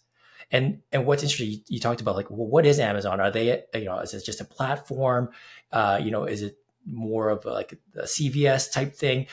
[0.51, 3.19] And and what's interesting, you, you, talked about like, well, what is Amazon?
[3.19, 5.29] Are they, you know, is it just a platform?
[5.71, 9.25] Uh, you know, is it more of a, like a CVS type thing?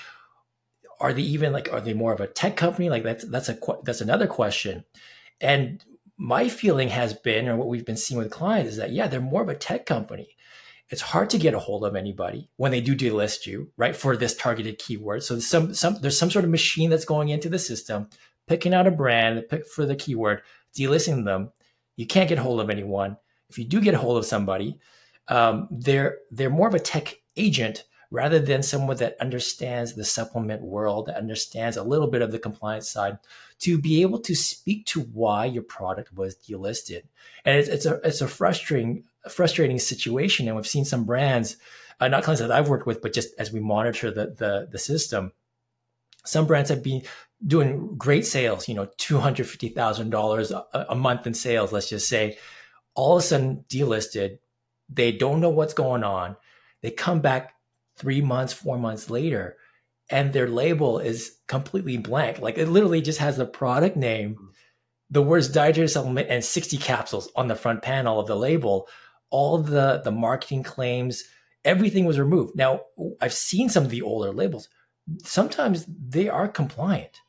[1.00, 2.88] Are they even like, are they more of a tech company?
[2.88, 4.84] Like that's that's a that's another question.
[5.40, 5.84] And
[6.20, 9.22] my feeling has been, or what we've been seeing with clients, is that yeah, they're
[9.22, 10.36] more of a tech company.
[10.90, 14.16] It's hard to get a hold of anybody when they do delist you, right, for
[14.16, 15.22] this targeted keyword.
[15.22, 18.10] So there's some some there's some sort of machine that's going into the system,
[18.46, 20.42] picking out a brand, pick for the keyword,
[20.76, 21.52] delisting them.
[21.96, 23.16] You can't get hold of anyone.
[23.48, 24.78] If you do get a hold of somebody,
[25.28, 30.62] um, they're they're more of a tech agent rather than someone that understands the supplement
[30.62, 33.18] world, that understands a little bit of the compliance side,
[33.60, 37.02] to be able to speak to why your product was delisted.
[37.44, 40.46] And it's, it's a it's a frustrating frustrating situation.
[40.46, 41.56] And we've seen some brands,
[42.00, 44.78] uh, not clients that I've worked with, but just as we monitor the the, the
[44.78, 45.32] system,
[46.24, 47.02] some brands have been
[47.46, 48.68] doing great sales.
[48.68, 51.72] You know, two hundred fifty thousand dollars a month in sales.
[51.72, 52.38] Let's just say,
[52.94, 54.38] all of a sudden delisted.
[54.92, 56.36] They don't know what's going on
[56.82, 57.54] they come back
[58.00, 59.56] three months, four months later,
[60.08, 62.38] and their label is completely blank.
[62.38, 64.46] Like it literally just has the product name, mm-hmm.
[65.10, 68.88] the words dietary supplement, and 60 capsules on the front panel of the label.
[69.30, 71.24] All the the marketing claims,
[71.64, 72.56] everything was removed.
[72.56, 72.80] Now
[73.20, 74.68] I've seen some of the older labels.
[75.22, 77.20] Sometimes they are compliant.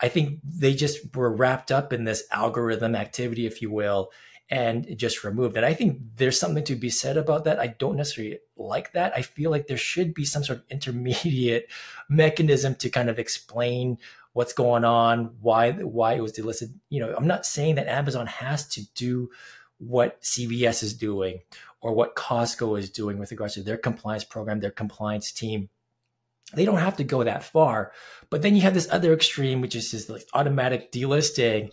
[0.00, 4.10] I think they just were wrapped up in this algorithm activity, if you will,
[4.50, 5.56] and just removed.
[5.56, 7.58] And I think there's something to be said about that.
[7.58, 9.12] I don't necessarily like that.
[9.14, 11.68] I feel like there should be some sort of intermediate
[12.08, 13.98] mechanism to kind of explain
[14.32, 16.72] what's going on, why why it was delisted.
[16.88, 19.30] You know, I'm not saying that Amazon has to do
[19.78, 21.40] what CVS is doing
[21.80, 25.68] or what Costco is doing with regards to their compliance program, their compliance team.
[26.54, 27.92] They don't have to go that far.
[28.30, 31.72] But then you have this other extreme, which is just like automatic delisting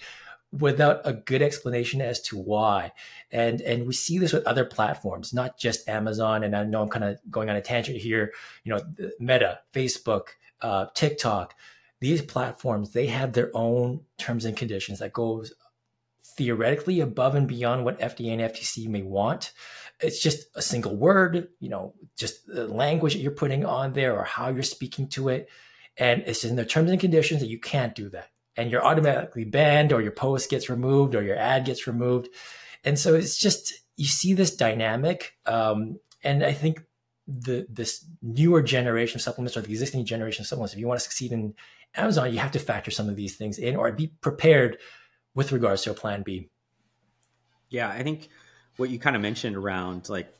[0.59, 2.91] without a good explanation as to why.
[3.31, 6.43] And and we see this with other platforms, not just Amazon.
[6.43, 8.33] And I know I'm kind of going on a tangent here.
[8.63, 10.27] You know, Meta, Facebook,
[10.61, 11.55] uh, TikTok,
[11.99, 15.53] these platforms they have their own terms and conditions that goes
[16.21, 19.53] theoretically above and beyond what FDA and FTC may want.
[20.01, 24.17] It's just a single word, you know, just the language that you're putting on there
[24.17, 25.49] or how you're speaking to it.
[25.97, 29.43] And it's in the terms and conditions that you can't do that and you're automatically
[29.43, 32.29] banned or your post gets removed or your ad gets removed.
[32.83, 35.37] And so it's just, you see this dynamic.
[35.45, 36.83] Um, and I think
[37.27, 40.99] the this newer generation of supplements or the existing generation of supplements, if you want
[40.99, 41.55] to succeed in
[41.95, 44.77] Amazon, you have to factor some of these things in or be prepared
[45.33, 46.49] with regards to a plan B.
[47.69, 48.29] Yeah, I think
[48.77, 50.31] what you kind of mentioned around like,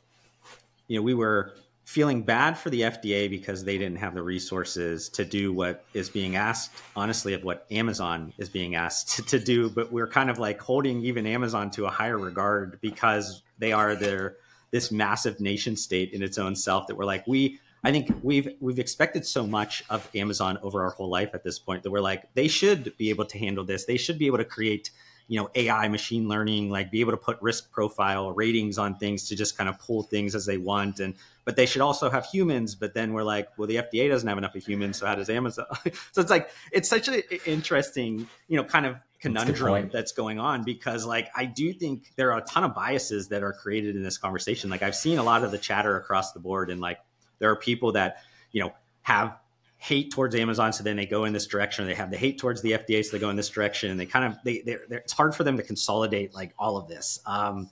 [0.86, 1.54] you know, we were
[1.86, 6.10] feeling bad for the FDA because they didn't have the resources to do what is
[6.10, 9.70] being asked, honestly, of what Amazon is being asked to, to, do.
[9.70, 13.94] But we're kind of like holding even Amazon to a higher regard because they are
[13.94, 14.36] their
[14.72, 18.48] this massive nation state in its own self that we're like, we I think we've
[18.58, 22.00] we've expected so much of Amazon over our whole life at this point that we're
[22.00, 23.84] like, they should be able to handle this.
[23.84, 24.90] They should be able to create
[25.28, 29.28] you know ai machine learning like be able to put risk profile ratings on things
[29.28, 31.14] to just kind of pull things as they want and
[31.46, 32.74] but they should also have humans.
[32.74, 35.30] But then we're like, well, the FDA doesn't have enough of humans, so how does
[35.30, 35.64] Amazon?
[36.12, 40.38] so it's like it's such an interesting, you know, kind of conundrum that's, that's going
[40.38, 43.96] on because like I do think there are a ton of biases that are created
[43.96, 44.68] in this conversation.
[44.68, 46.98] Like I've seen a lot of the chatter across the board, and like
[47.38, 48.18] there are people that
[48.50, 49.38] you know have
[49.78, 51.86] hate towards Amazon, so then they go in this direction.
[51.86, 54.06] They have the hate towards the FDA, so they go in this direction, and they
[54.06, 57.20] kind of they they're, they're, it's hard for them to consolidate like all of this.
[57.26, 57.70] Um,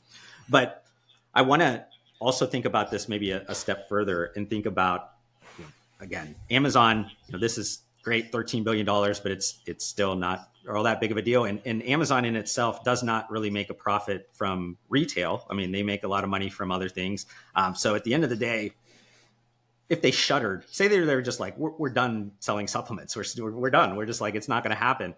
[0.49, 0.85] but
[1.35, 1.85] I want to
[2.21, 5.13] also think about this maybe a, a step further and think about
[5.59, 7.11] you know, again Amazon.
[7.27, 11.01] You know, this is great, thirteen billion dollars, but it's it's still not all that
[11.01, 11.45] big of a deal.
[11.45, 15.47] And, and Amazon in itself does not really make a profit from retail.
[15.51, 17.27] I mean, they make a lot of money from other things.
[17.55, 18.73] Um, so at the end of the day,
[19.95, 23.17] if they shuttered, say they're, they're just like, we're, we're done selling supplements.
[23.17, 23.97] We're, we're done.
[23.97, 25.15] We're just like, it's not going to happen.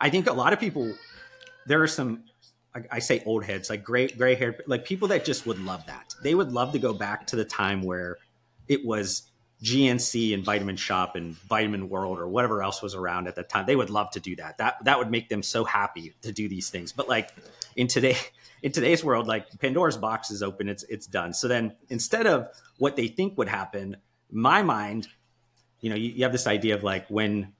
[0.00, 0.94] I think a lot of people,
[1.66, 2.24] there are some
[2.74, 5.84] I, I say old heads, like gray gray haired, like people that just would love
[5.86, 6.14] that.
[6.22, 8.18] They would love to go back to the time where
[8.68, 9.30] it was
[9.62, 13.66] GNC and Vitamin Shoppe and Vitamin World or whatever else was around at the time.
[13.66, 14.58] They would love to do that.
[14.58, 16.92] That that would make them so happy to do these things.
[16.92, 17.30] But like
[17.76, 18.16] in today
[18.62, 21.32] in today's world, like Pandora's box is open, it's it's done.
[21.32, 23.96] So then instead of what they think would happen,
[24.32, 25.08] my mind,
[25.80, 27.52] you know, you, you have this idea of like when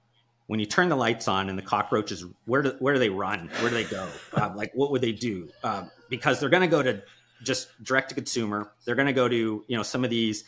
[0.47, 3.49] when you turn the lights on and the cockroaches, where do where do they run?
[3.59, 4.07] Where do they go?
[4.33, 5.49] Um, like what would they do?
[5.63, 7.03] Um, because they're going to go to
[7.43, 8.71] just direct to consumer.
[8.85, 10.43] They're going to go to you know some of these.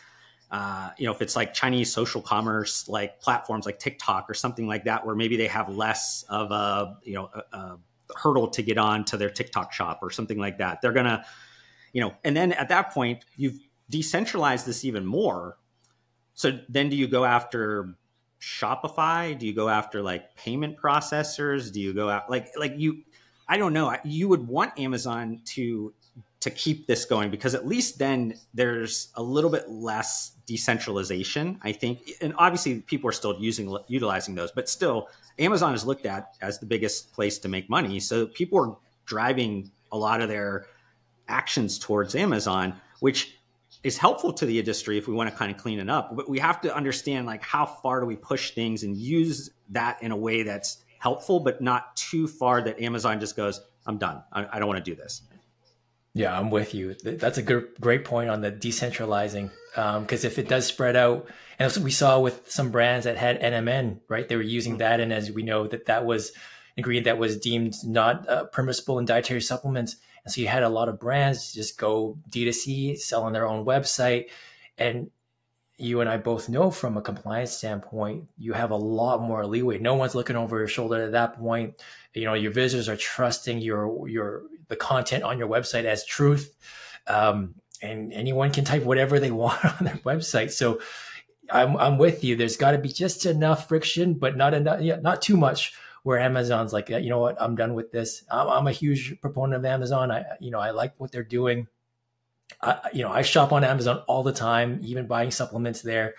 [0.51, 4.67] Uh, you know, if it's like Chinese social commerce, like platforms like TikTok or something
[4.67, 7.79] like that, where maybe they have less of a, you know, a, a
[8.15, 10.79] hurdle to get on to their TikTok shop or something like that.
[10.79, 11.25] They're going to,
[11.91, 13.59] you know, and then at that point, you've
[13.89, 15.57] decentralized this even more.
[16.33, 17.95] So then do you go after
[18.41, 19.37] Shopify?
[19.37, 21.71] Do you go after like payment processors?
[21.71, 23.03] Do you go out like like you
[23.47, 23.95] I don't know.
[24.03, 25.93] You would want Amazon to
[26.43, 31.71] to keep this going because at least then there's a little bit less decentralization, I
[31.71, 32.11] think.
[32.21, 35.07] And obviously people are still using utilizing those, but still
[35.39, 37.99] Amazon is looked at as the biggest place to make money.
[37.99, 40.65] So people are driving a lot of their
[41.29, 43.37] actions towards Amazon, which
[43.83, 46.15] is helpful to the industry if we want to kind of clean it up.
[46.15, 50.01] But we have to understand like how far do we push things and use that
[50.01, 54.23] in a way that's helpful, but not too far that Amazon just goes, I'm done.
[54.31, 55.21] I, don't want to do this.
[56.13, 56.93] Yeah, I'm with you.
[56.93, 59.49] That's a good, great point on the decentralizing.
[59.71, 61.27] Because um, if it does spread out,
[61.59, 64.27] and we saw with some brands that had NMN, right?
[64.27, 66.31] They were using that, and as we know, that that was
[66.77, 69.97] ingredient that was deemed not uh, permissible in dietary supplements.
[70.25, 73.65] And so you had a lot of brands just go D2C, sell on their own
[73.65, 74.29] website.
[74.77, 75.11] And
[75.77, 79.79] you and I both know from a compliance standpoint, you have a lot more leeway.
[79.79, 81.75] No one's looking over your shoulder at that point.
[82.13, 86.55] You know, your visitors are trusting your your the content on your website as truth.
[87.07, 90.51] Um, and anyone can type whatever they want on their website.
[90.51, 90.79] So
[91.49, 92.35] I'm I'm with you.
[92.35, 96.19] There's got to be just enough friction, but not enough, yeah, not too much where
[96.19, 98.23] Amazon's like, you know what, I'm done with this.
[98.29, 100.11] I'm, I'm a huge proponent of Amazon.
[100.11, 101.67] I, you know, I like what they're doing.
[102.61, 106.15] I, you know, I shop on Amazon all the time, even buying supplements there.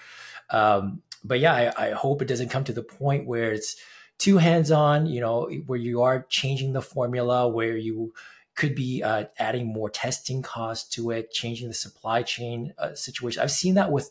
[0.51, 3.77] Um, but yeah, I, I hope it doesn't come to the point where it's
[4.18, 5.07] too hands-on.
[5.07, 8.14] You know, where you are changing the formula, where you
[8.55, 13.42] could be uh, adding more testing costs to it, changing the supply chain uh, situation.
[13.42, 14.11] I've seen that with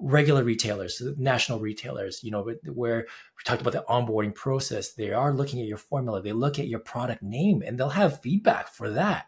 [0.00, 5.32] regular retailers, national retailers, you know, where we talked about the onboarding process, they are
[5.32, 8.90] looking at your formula, they look at your product name, and they'll have feedback for
[8.90, 9.26] that.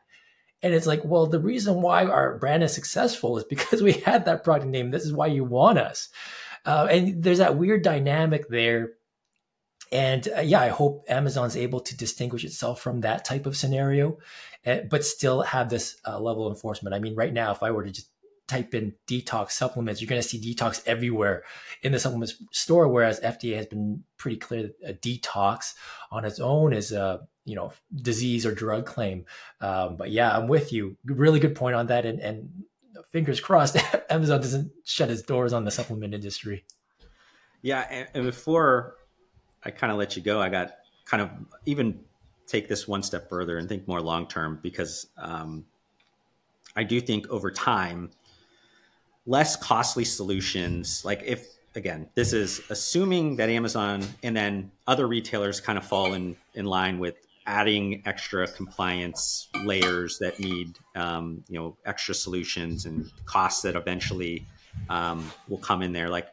[0.63, 4.25] And it's like, well, the reason why our brand is successful is because we had
[4.25, 4.91] that product name.
[4.91, 6.09] This is why you want us.
[6.65, 8.93] Uh, and there's that weird dynamic there.
[9.91, 14.19] And uh, yeah, I hope Amazon's able to distinguish itself from that type of scenario,
[14.65, 16.95] uh, but still have this uh, level of enforcement.
[16.95, 18.09] I mean, right now, if I were to just
[18.53, 21.43] type in detox supplements, you're going to see detox everywhere
[21.83, 22.89] in the supplement store.
[22.89, 25.75] Whereas FDA has been pretty clear that a detox
[26.11, 29.25] on its own is a you know disease or drug claim.
[29.61, 30.97] Um, but yeah, I'm with you.
[31.05, 32.07] Really good point on that.
[32.07, 32.51] And, and
[33.11, 33.77] fingers crossed,
[34.11, 36.65] Amazon doesn't shut its doors on the supplement industry.
[37.63, 38.97] Yeah, and, and before
[39.65, 40.73] I kind of let you go, I got
[41.05, 41.31] kind of
[41.67, 42.01] even
[42.47, 45.65] take this one step further and think more long term because um,
[46.75, 48.11] I do think over time
[49.27, 51.05] less costly solutions.
[51.05, 56.13] Like if again this is assuming that amazon and then other retailers kind of fall
[56.13, 57.15] in in line with
[57.47, 64.47] adding extra compliance layers that need um, you know extra solutions and costs that eventually
[64.89, 66.09] um, will come in there.
[66.09, 66.29] Like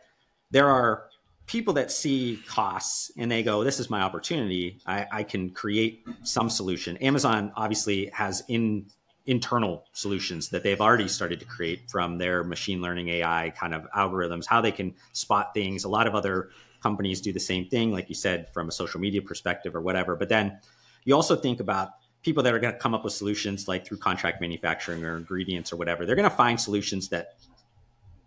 [0.52, 1.06] there are
[1.46, 4.80] people that see costs and they go this is my opportunity.
[4.86, 6.98] I, I can create some solution.
[6.98, 8.86] Amazon obviously has in
[9.30, 13.88] internal solutions that they've already started to create from their machine learning AI kind of
[13.96, 15.84] algorithms, how they can spot things.
[15.84, 16.50] A lot of other
[16.82, 20.16] companies do the same thing, like you said, from a social media perspective or whatever.
[20.16, 20.58] But then
[21.06, 21.90] you also think about
[22.24, 25.72] people that are going to come up with solutions like through contract manufacturing or ingredients
[25.72, 26.08] or whatever.
[26.08, 27.36] They're going to find solutions that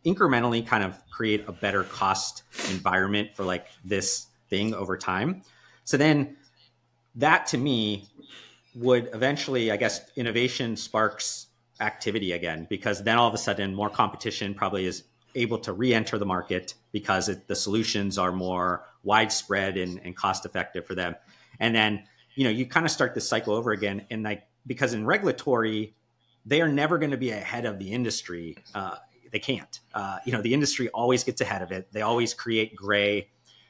[0.06, 5.42] incrementally kind of create a better cost environment for like this thing over time.
[5.82, 6.36] So then
[7.16, 8.08] that to me
[8.74, 11.48] would eventually, I guess, innovation sparks
[11.80, 15.04] activity again because then all of a sudden more competition probably is
[15.34, 20.46] able to re-enter the market because it, the solutions are more widespread and, and cost
[20.46, 21.14] effective for them.
[21.58, 22.04] And then
[22.34, 25.94] you know you kind of start this cycle over again and like because in regulatory
[26.46, 28.96] they are never going to be ahead of the industry uh,
[29.32, 29.80] they can't.
[29.94, 31.92] Uh, you know the industry always gets ahead of it.
[31.92, 33.28] They always create gray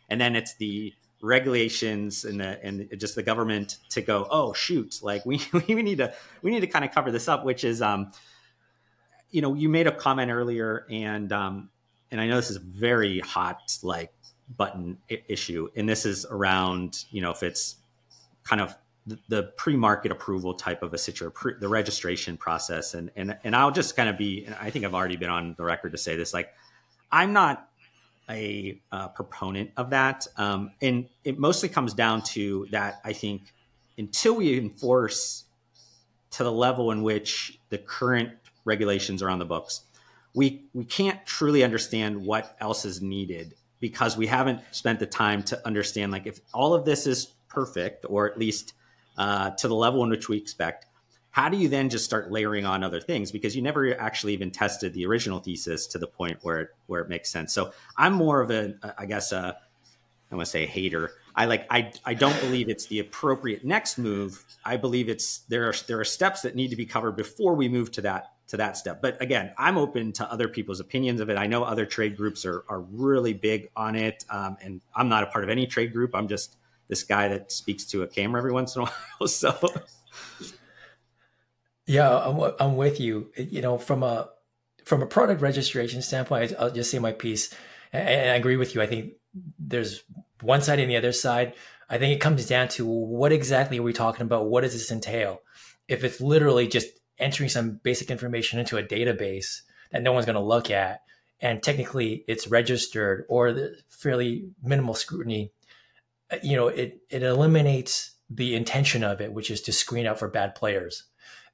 [0.08, 0.92] and then it's the
[1.22, 5.98] regulations and the, and just the government to go oh shoot like we we need
[5.98, 6.12] to
[6.42, 8.10] we need to kind of cover this up which is um
[9.30, 11.70] you know you made a comment earlier and um
[12.10, 14.12] and I know this is a very hot like
[14.56, 14.98] button
[15.28, 17.76] issue and this is around you know if it's
[18.42, 23.12] kind of the, the pre-market approval type of a situation pre, the registration process and
[23.14, 25.92] and and I'll just kind of be I think I've already been on the record
[25.92, 26.52] to say this like
[27.12, 27.68] I'm not
[28.28, 30.26] a uh, proponent of that.
[30.36, 33.52] Um, and it mostly comes down to that I think
[33.98, 35.44] until we enforce
[36.32, 38.30] to the level in which the current
[38.64, 39.82] regulations are on the books,
[40.34, 45.42] we, we can't truly understand what else is needed because we haven't spent the time
[45.42, 48.74] to understand like if all of this is perfect or at least
[49.18, 50.86] uh, to the level in which we expect
[51.32, 53.32] how do you then just start layering on other things?
[53.32, 57.00] Because you never actually even tested the original thesis to the point where it, where
[57.00, 57.52] it makes sense.
[57.52, 59.56] So i'm more of a i guess a
[60.30, 61.10] i want to say a hater.
[61.34, 64.44] I like i i don't believe it's the appropriate next move.
[64.64, 67.68] I believe it's there are there are steps that need to be covered before we
[67.68, 69.00] move to that to that step.
[69.00, 71.38] But again i'm open to other people's opinions of it.
[71.38, 75.22] I know other trade groups are are really big on it um, and i'm not
[75.22, 76.14] a part of any trade group.
[76.14, 76.56] I'm just
[76.88, 78.84] this guy that speaks to a camera every once in a
[79.18, 79.28] while.
[79.28, 79.56] So
[81.86, 83.30] yeah, I'm, I'm with you.
[83.36, 84.28] You know, from a
[84.84, 87.54] from a product registration standpoint, I'll just say my piece,
[87.92, 88.82] and I agree with you.
[88.82, 89.14] I think
[89.58, 90.02] there's
[90.40, 91.54] one side and the other side.
[91.88, 94.48] I think it comes down to what exactly are we talking about?
[94.48, 95.40] What does this entail?
[95.88, 99.60] If it's literally just entering some basic information into a database
[99.90, 101.02] that no one's going to look at,
[101.40, 105.52] and technically it's registered or the fairly minimal scrutiny,
[106.30, 110.18] uh, you know, it it eliminates the intention of it, which is to screen out
[110.18, 111.04] for bad players.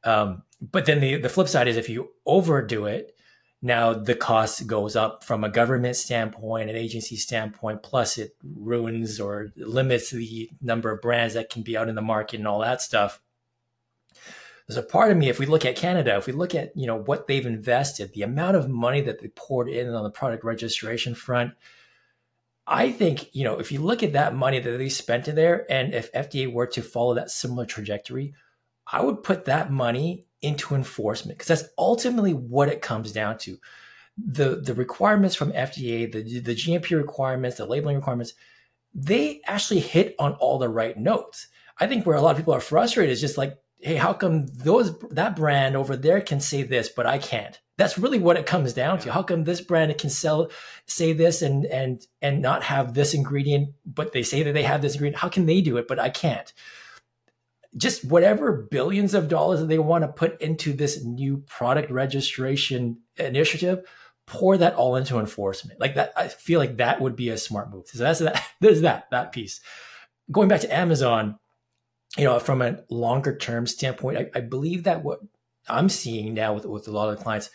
[0.04, 3.14] Um, but then the, the flip side is if you overdo it,
[3.60, 9.18] now the cost goes up from a government standpoint, an agency standpoint, plus it ruins
[9.18, 12.60] or limits the number of brands that can be out in the market and all
[12.60, 13.20] that stuff.
[14.66, 16.86] There's a part of me, if we look at Canada, if we look at you
[16.86, 20.44] know what they've invested, the amount of money that they poured in on the product
[20.44, 21.54] registration front,
[22.66, 25.66] I think you know if you look at that money that they spent in there,
[25.72, 28.34] and if FDA were to follow that similar trajectory,
[28.90, 33.58] I would put that money into enforcement because that's ultimately what it comes down to.
[34.16, 38.34] The the requirements from FDA, the the GMP requirements, the labeling requirements,
[38.94, 41.48] they actually hit on all the right notes.
[41.78, 44.46] I think where a lot of people are frustrated is just like, hey, how come
[44.46, 47.60] those that brand over there can say this, but I can't?
[47.76, 49.12] That's really what it comes down to.
[49.12, 50.50] How come this brand can sell
[50.86, 54.82] say this and and and not have this ingredient, but they say that they have
[54.82, 55.20] this ingredient?
[55.20, 56.52] How can they do it, but I can't?
[57.76, 63.00] Just whatever billions of dollars that they want to put into this new product registration
[63.16, 63.84] initiative,
[64.26, 65.80] pour that all into enforcement.
[65.80, 67.86] Like that, I feel like that would be a smart move.
[67.88, 68.42] So that's that.
[68.60, 69.60] There's that that piece.
[70.30, 71.38] Going back to Amazon,
[72.16, 75.20] you know, from a longer term standpoint, I, I believe that what
[75.68, 77.50] I'm seeing now with with a lot of clients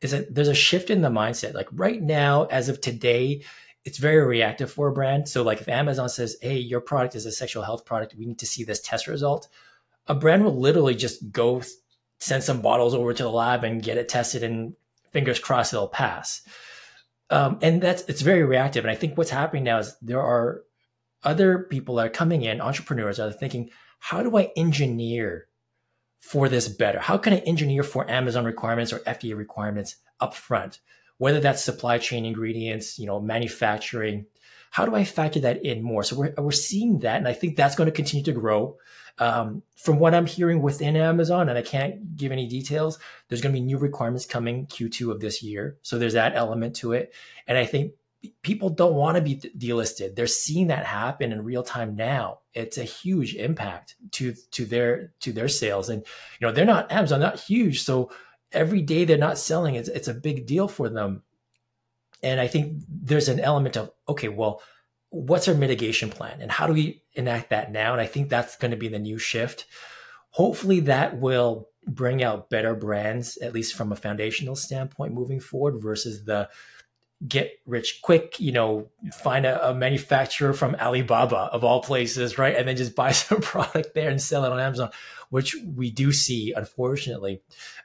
[0.00, 1.54] is that there's a shift in the mindset.
[1.54, 3.44] Like right now, as of today,
[3.86, 5.28] it's very reactive for a brand.
[5.28, 8.14] So like if Amazon says, "Hey, your product is a sexual health product.
[8.18, 9.48] We need to see this test result."
[10.08, 11.62] A brand will literally just go
[12.18, 14.74] send some bottles over to the lab and get it tested and
[15.12, 16.42] fingers crossed it'll pass.
[17.30, 18.84] Um, and that's it's very reactive.
[18.84, 20.62] And I think what's happening now is there are
[21.22, 25.48] other people that are coming in, entrepreneurs that are thinking, how do I engineer
[26.20, 27.00] for this better?
[27.00, 30.78] How can I engineer for Amazon requirements or FDA requirements upfront?
[31.18, 34.26] Whether that's supply chain ingredients, you know, manufacturing.
[34.70, 36.02] How do I factor that in more?
[36.02, 37.16] So we're, we're seeing that.
[37.16, 38.76] And I think that's going to continue to grow.
[39.18, 42.98] Um, from what I'm hearing within Amazon, and I can't give any details,
[43.28, 45.78] there's going to be new requirements coming Q2 of this year.
[45.80, 47.14] So there's that element to it.
[47.46, 47.92] And I think
[48.42, 50.14] people don't want to be delisted.
[50.14, 52.40] They're seeing that happen in real time now.
[52.54, 56.04] It's a huge impact to to their to their sales, and
[56.40, 57.82] you know they're not Amazon, not huge.
[57.82, 58.10] So
[58.56, 61.22] every day they're not selling, it's, it's a big deal for them.
[62.22, 64.62] And I think there's an element of, okay, well,
[65.10, 67.92] what's our mitigation plan and how do we enact that now?
[67.92, 69.66] And I think that's going to be the new shift.
[70.30, 75.80] Hopefully that will bring out better brands, at least from a foundational standpoint moving forward
[75.80, 76.48] versus the
[77.26, 82.54] get rich quick, you know, find a, a, manufacturer from Alibaba of all places, right?
[82.54, 84.90] And then just buy some product there and sell it on Amazon,
[85.30, 87.40] which we do see, unfortunately.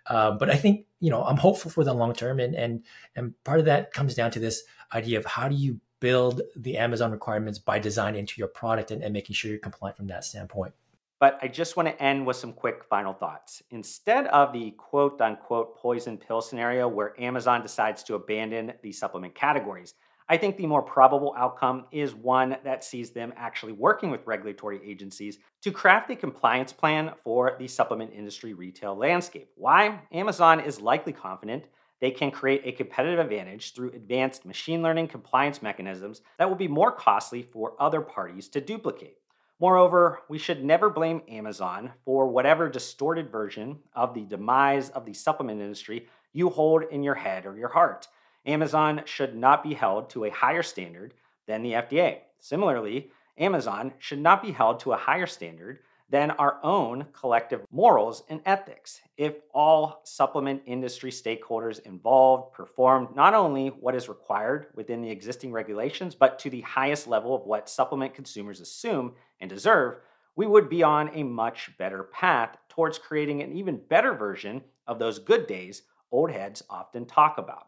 [0.08, 2.40] Um, but I think, you know, I'm hopeful for the long term.
[2.40, 2.84] And, and,
[3.16, 4.64] and part of that comes down to this
[4.94, 9.02] idea of how do you build the Amazon requirements by design into your product and,
[9.02, 10.74] and making sure you're compliant from that standpoint.
[11.22, 13.62] But I just want to end with some quick final thoughts.
[13.70, 19.36] Instead of the quote unquote poison pill scenario where Amazon decides to abandon the supplement
[19.36, 19.94] categories,
[20.28, 24.82] I think the more probable outcome is one that sees them actually working with regulatory
[24.84, 29.52] agencies to craft a compliance plan for the supplement industry retail landscape.
[29.56, 30.00] Why?
[30.12, 31.66] Amazon is likely confident
[32.00, 36.68] they can create a competitive advantage through advanced machine learning compliance mechanisms that will be
[36.68, 39.21] more costly for other parties to duplicate.
[39.62, 45.14] Moreover, we should never blame Amazon for whatever distorted version of the demise of the
[45.14, 48.08] supplement industry you hold in your head or your heart.
[48.48, 51.14] Amazon should not be held to a higher standard
[51.46, 52.22] than the FDA.
[52.40, 55.78] Similarly, Amazon should not be held to a higher standard
[56.12, 59.00] than our own collective morals and ethics.
[59.16, 65.54] If all supplement industry stakeholders involved performed not only what is required within the existing
[65.54, 70.00] regulations, but to the highest level of what supplement consumers assume and deserve,
[70.36, 75.00] we would be on a much better path towards creating an even better version of
[75.00, 77.68] those good days old heads often talk about.